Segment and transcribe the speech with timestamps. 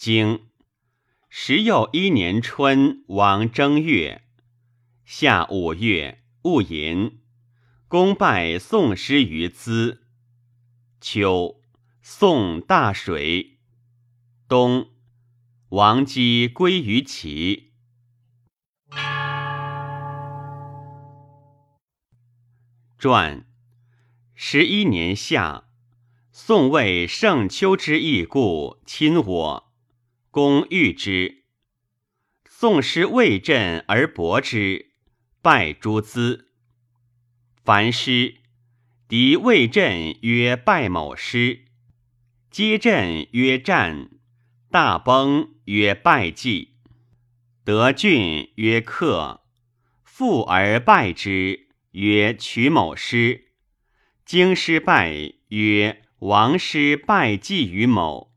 [0.00, 0.46] 经
[1.28, 4.22] 时又一年春，王正月，
[5.04, 7.20] 夏五月，戊寅，
[7.86, 10.06] 公拜宋师于兹。
[11.02, 11.60] 秋，
[12.00, 13.58] 宋大水。
[14.48, 14.88] 冬，
[15.68, 17.74] 王姬归于齐。
[22.96, 23.46] 传
[24.34, 25.64] 十一年夏，
[26.32, 29.69] 宋为盛秋之意故，亲我。
[30.32, 31.42] 公遇之，
[32.48, 34.92] 宋师未振而搏之，
[35.42, 36.52] 败诸资。
[37.64, 38.36] 凡师
[39.08, 41.64] 敌未振曰败某师，
[42.48, 44.08] 皆振曰战，
[44.70, 46.76] 大崩曰败绩，
[47.64, 49.40] 得郡曰克，
[50.04, 53.48] 复而败之曰取某师，
[54.24, 58.29] 京师败曰王师败绩于某。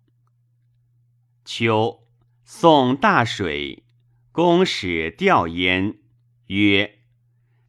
[1.45, 2.07] 秋，
[2.45, 3.83] 宋大水，
[4.31, 5.97] 公使调焉，
[6.47, 6.99] 曰：“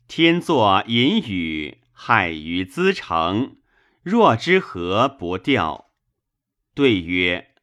[0.07, 3.57] 天作淫雨，害于资成，
[4.03, 5.91] 若之何不调？”
[6.73, 7.55] 对曰：“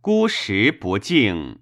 [0.00, 1.60] 孤时不敬，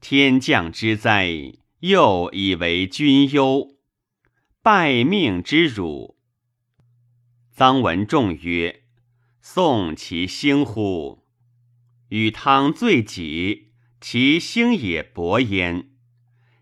[0.00, 3.76] 天降之灾，又以为君忧，
[4.62, 6.16] 败命之辱。”
[7.56, 8.84] 臧文仲曰
[9.40, 11.25] ：“宋其兴乎？”
[12.08, 15.88] 与汤罪己，其兴也勃焉；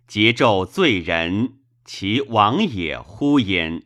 [0.09, 3.83] 桀纣罪人，其亡也忽焉。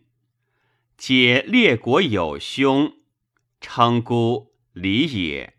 [0.96, 2.92] 皆列国有凶，
[3.60, 5.54] 称孤礼也；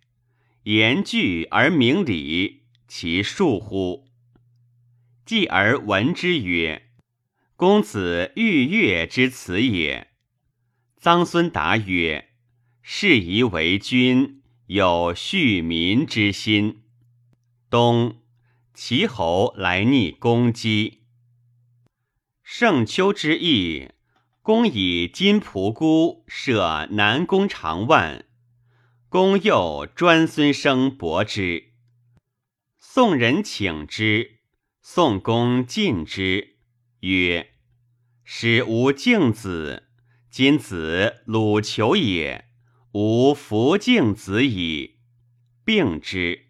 [0.63, 4.07] 言具而明礼，其恕乎？
[5.25, 6.89] 继而闻之曰
[7.55, 10.07] ：“公子欲悦之辞也。”
[10.99, 12.29] 臧孙答曰
[12.81, 16.83] ：“是宜为君。”有恤民之心。
[17.71, 18.21] 冬，
[18.75, 20.99] 齐侯来逆公姬。
[22.43, 23.89] 盛秋之役，
[24.43, 28.25] 公以金仆姑设南宫长万，
[29.09, 31.71] 公又专孙生伯之。
[32.77, 34.41] 宋人请之，
[34.83, 36.57] 宋公进之，
[36.99, 37.55] 曰
[38.23, 39.87] ：“使吾敬子，
[40.29, 42.45] 今子鲁求也。”
[42.93, 44.95] 吾弗敬子矣，
[45.63, 46.48] 病之。